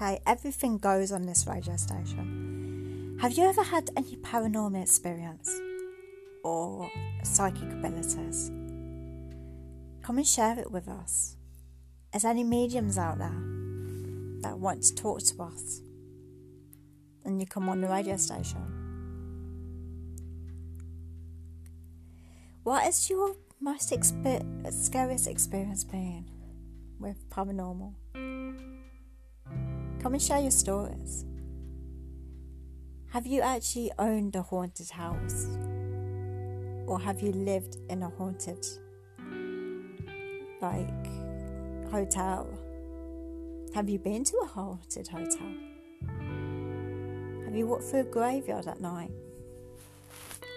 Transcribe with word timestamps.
Okay, 0.00 0.20
everything 0.28 0.78
goes 0.78 1.10
on 1.10 1.26
this 1.26 1.44
radio 1.48 1.74
station. 1.74 3.18
Have 3.20 3.32
you 3.32 3.42
ever 3.46 3.64
had 3.64 3.90
any 3.96 4.14
paranormal 4.18 4.80
experience 4.80 5.50
or 6.44 6.88
psychic 7.24 7.64
abilities? 7.64 8.48
Come 10.04 10.18
and 10.18 10.26
share 10.26 10.56
it 10.56 10.70
with 10.70 10.86
us. 10.86 11.34
Is 12.14 12.24
any 12.24 12.44
mediums 12.44 12.96
out 12.96 13.18
there 13.18 13.42
that 14.42 14.56
want 14.56 14.84
to 14.84 14.94
talk 14.94 15.18
to 15.18 15.42
us? 15.42 15.80
And 17.24 17.40
you 17.40 17.46
come 17.48 17.68
on 17.68 17.80
the 17.80 17.88
radio 17.88 18.16
station. 18.18 18.62
What 22.62 22.86
is 22.86 23.10
your 23.10 23.34
most 23.60 23.90
exper- 23.90 24.72
scariest 24.72 25.26
experience 25.26 25.82
been 25.82 26.30
with 27.00 27.28
paranormal? 27.30 27.94
Come 30.08 30.14
and 30.14 30.22
share 30.22 30.40
your 30.40 30.50
stories. 30.50 31.26
Have 33.10 33.26
you 33.26 33.42
actually 33.42 33.92
owned 33.98 34.36
a 34.36 34.40
haunted 34.40 34.88
house? 34.88 35.46
Or 36.86 36.98
have 36.98 37.20
you 37.20 37.30
lived 37.32 37.76
in 37.90 38.02
a 38.02 38.08
haunted 38.08 38.66
like 40.62 41.06
hotel? 41.90 42.48
Have 43.74 43.90
you 43.90 43.98
been 43.98 44.24
to 44.24 44.38
a 44.44 44.46
haunted 44.46 45.08
hotel? 45.08 45.52
Have 47.44 47.54
you 47.54 47.66
walked 47.66 47.84
through 47.84 48.00
a 48.00 48.04
graveyard 48.04 48.66
at 48.66 48.80
night? 48.80 49.10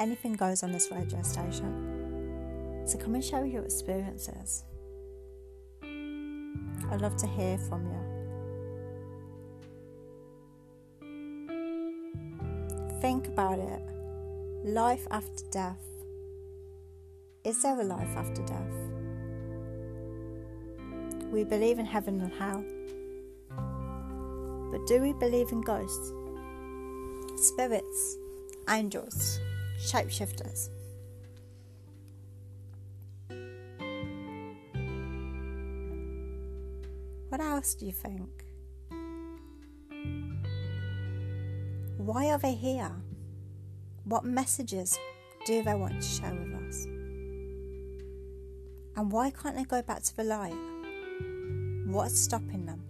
Anything 0.00 0.32
goes 0.32 0.64
on 0.64 0.72
this 0.72 0.88
radio 0.90 1.22
station. 1.22 2.82
So 2.84 2.98
come 2.98 3.14
and 3.14 3.24
share 3.24 3.46
your 3.46 3.62
experiences. 3.62 4.64
I'd 5.84 7.00
love 7.00 7.16
to 7.18 7.28
hear 7.28 7.58
from 7.58 7.86
you. 7.86 8.05
Think 13.06 13.28
about 13.28 13.60
it. 13.60 13.82
Life 14.64 15.06
after 15.12 15.44
death. 15.52 15.86
Is 17.44 17.62
there 17.62 17.80
a 17.80 17.84
life 17.84 18.16
after 18.16 18.42
death? 18.42 18.76
We 21.30 21.44
believe 21.44 21.78
in 21.78 21.86
heaven 21.86 22.20
and 22.20 22.32
hell. 22.32 22.64
But 24.72 24.84
do 24.88 25.00
we 25.00 25.12
believe 25.12 25.52
in 25.52 25.60
ghosts? 25.60 26.12
Spirits, 27.36 28.16
angels, 28.68 29.38
shapeshifters? 29.78 30.70
What 37.28 37.40
else 37.40 37.76
do 37.76 37.86
you 37.86 37.92
think? 37.92 38.45
Why 42.06 42.26
are 42.30 42.38
they 42.38 42.54
here? 42.54 42.92
What 44.04 44.24
messages 44.24 44.96
do 45.44 45.64
they 45.64 45.74
want 45.74 46.00
to 46.00 46.06
share 46.06 46.32
with 46.32 46.54
us? 46.54 46.84
And 48.94 49.10
why 49.10 49.30
can't 49.30 49.56
they 49.56 49.64
go 49.64 49.82
back 49.82 50.04
to 50.04 50.16
the 50.16 50.22
light? 50.22 50.54
What's 51.88 52.20
stopping 52.20 52.64
them? 52.64 52.84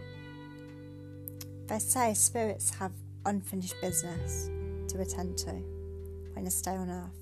They 1.67 1.79
say 1.79 2.13
spirits 2.13 2.69
have 2.75 2.93
unfinished 3.25 3.77
business 3.81 4.51
to 4.89 5.01
attend 5.01 5.39
to 5.39 5.53
when 6.35 6.45
they 6.45 6.51
stay 6.51 6.73
on 6.73 6.91
earth. 6.91 7.19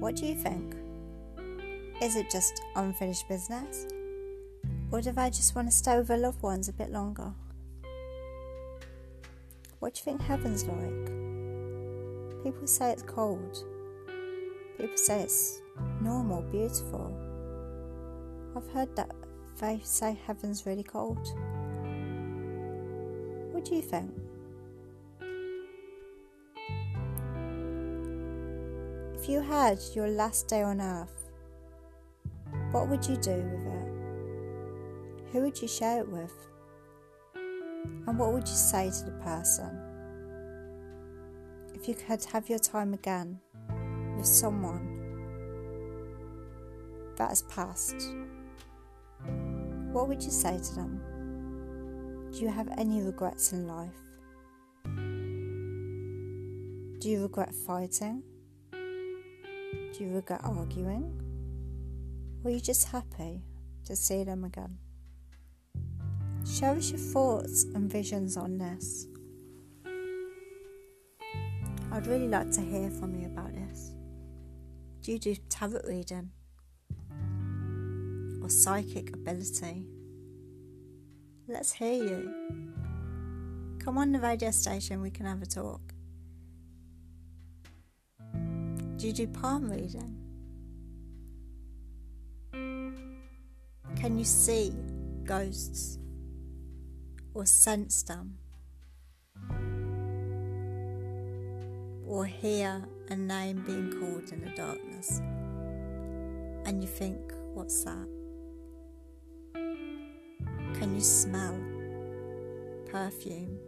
What 0.00 0.14
do 0.14 0.24
you 0.24 0.36
think? 0.36 0.76
Is 2.00 2.14
it 2.14 2.30
just 2.30 2.62
unfinished 2.76 3.28
business? 3.28 3.88
Or 4.92 5.00
do 5.00 5.10
they 5.10 5.30
just 5.30 5.56
want 5.56 5.66
to 5.66 5.76
stay 5.76 5.98
with 5.98 6.06
their 6.06 6.18
loved 6.18 6.42
ones 6.42 6.68
a 6.68 6.72
bit 6.72 6.92
longer? 6.92 7.32
What 9.78 9.94
do 9.94 9.98
you 9.98 10.04
think 10.04 10.22
heaven's 10.22 10.64
like? 10.64 11.06
People 12.42 12.66
say 12.66 12.92
it's 12.92 13.02
cold. 13.02 13.64
People 14.78 14.96
say 14.96 15.20
it's 15.20 15.60
normal, 16.00 16.42
beautiful. 16.42 17.14
I've 18.56 18.68
heard 18.70 18.96
that 18.96 19.10
they 19.60 19.80
say 19.84 20.18
heaven's 20.26 20.64
really 20.64 20.82
cold. 20.82 21.18
What 23.52 23.66
do 23.66 23.74
you 23.74 23.82
think? 23.82 24.14
If 29.14 29.28
you 29.28 29.40
had 29.40 29.78
your 29.94 30.08
last 30.08 30.48
day 30.48 30.62
on 30.62 30.80
earth, 30.80 31.30
what 32.70 32.88
would 32.88 33.06
you 33.06 33.16
do 33.16 33.34
with 33.34 33.66
it? 33.66 35.32
Who 35.32 35.42
would 35.42 35.60
you 35.60 35.68
share 35.68 36.00
it 36.00 36.08
with? 36.08 36.32
And 38.06 38.18
what 38.18 38.32
would 38.32 38.46
you 38.46 38.54
say 38.54 38.90
to 38.90 39.04
the 39.04 39.12
person? 39.22 39.78
If 41.74 41.88
you 41.88 41.94
could 41.94 42.24
have 42.24 42.48
your 42.48 42.58
time 42.58 42.94
again 42.94 43.38
with 44.16 44.26
someone 44.26 44.92
that 47.16 47.28
has 47.28 47.42
passed, 47.42 47.96
what 49.92 50.08
would 50.08 50.22
you 50.22 50.30
say 50.30 50.58
to 50.58 50.74
them? 50.74 51.00
Do 52.32 52.40
you 52.40 52.48
have 52.48 52.68
any 52.76 53.02
regrets 53.02 53.52
in 53.52 53.66
life? 53.66 53.90
Do 57.00 57.10
you 57.10 57.22
regret 57.22 57.54
fighting? 57.54 58.22
Do 58.72 59.96
you 59.98 60.14
regret 60.14 60.40
arguing? 60.44 61.20
Or 62.42 62.50
are 62.50 62.54
you 62.54 62.60
just 62.60 62.88
happy 62.88 63.42
to 63.84 63.96
see 63.96 64.24
them 64.24 64.44
again? 64.44 64.78
Share 66.58 66.74
us 66.74 66.90
your 66.90 66.98
thoughts 66.98 67.64
and 67.74 67.92
visions 67.92 68.38
on 68.38 68.56
this. 68.56 69.08
I'd 71.92 72.06
really 72.06 72.28
like 72.28 72.50
to 72.52 72.62
hear 72.62 72.88
from 72.88 73.14
you 73.14 73.26
about 73.26 73.52
this. 73.52 73.92
Do 75.02 75.12
you 75.12 75.18
do 75.18 75.36
tarot 75.50 75.82
reading? 75.86 76.30
Or 78.42 78.48
psychic 78.48 79.12
ability? 79.14 79.84
Let's 81.46 81.72
hear 81.74 81.92
you. 81.92 82.32
Come 83.78 83.98
on 83.98 84.12
the 84.12 84.20
radio 84.20 84.50
station, 84.50 85.02
we 85.02 85.10
can 85.10 85.26
have 85.26 85.42
a 85.42 85.46
talk. 85.46 85.92
Do 88.96 89.06
you 89.06 89.12
do 89.12 89.26
palm 89.26 89.70
reading? 89.70 90.16
Can 93.94 94.18
you 94.18 94.24
see 94.24 94.72
ghosts 95.24 95.98
or 97.36 97.44
sense 97.44 98.02
them? 98.02 98.38
Or 102.06 102.24
hear 102.24 102.82
a 103.10 103.16
name 103.16 103.62
being 103.66 103.92
called 104.00 104.32
in 104.32 104.40
the 104.42 104.56
darkness? 104.56 105.20
And 106.64 106.82
you 106.82 106.88
think, 106.88 107.18
what's 107.52 107.84
that? 107.84 108.08
Can 109.54 110.94
you 110.94 111.02
smell 111.02 111.58
perfume 112.90 113.58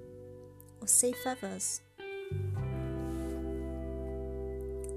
or 0.80 0.88
see 0.88 1.12
feathers? 1.22 1.82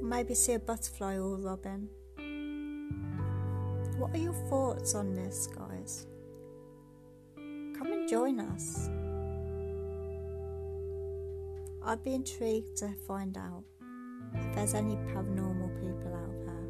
Maybe 0.02 0.34
see 0.34 0.54
a 0.54 0.60
butterfly 0.60 1.18
or 1.18 1.36
a 1.36 1.38
robin. 1.38 1.90
What 3.98 4.16
are 4.16 4.18
your 4.18 4.34
thoughts 4.50 4.96
on 4.96 5.14
this, 5.14 5.48
guys? 5.48 6.08
Come 7.82 7.94
and 7.94 8.06
join 8.08 8.40
us. 8.40 8.90
I'd 11.84 12.04
be 12.04 12.14
intrigued 12.14 12.78
to 12.78 12.94
find 13.08 13.36
out 13.36 13.64
if 14.36 14.54
there's 14.54 14.76
any 14.76 14.98
paranormal 14.98 15.82
people 15.82 16.14
out 16.14 16.46
there, 16.46 16.68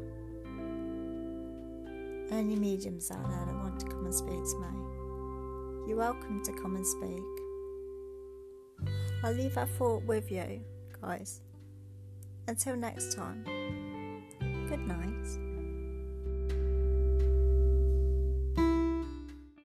any 2.38 2.56
mediums 2.56 3.10
out 3.10 3.28
there 3.28 3.44
that 3.44 3.54
want 3.54 3.78
to 3.80 3.86
come 3.88 4.06
and 4.06 4.14
speak 4.14 4.42
to 4.42 4.58
me. 4.58 4.68
You're 5.86 5.98
welcome 5.98 6.42
to 6.44 6.52
come 6.52 6.76
and 6.76 6.86
speak. 6.86 7.22
I'll 9.22 9.34
leave 9.34 9.54
that 9.56 9.68
thought 9.68 10.04
with 10.04 10.32
you, 10.32 10.62
guys. 11.02 11.42
Until 12.48 12.74
next 12.74 13.14
time, 13.14 13.44
good 14.66 14.88
night. 14.88 15.51